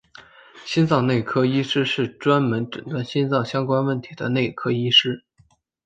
[0.65, 5.23] 心脏内科医师是专门诊断心脏相关问题的内科医师。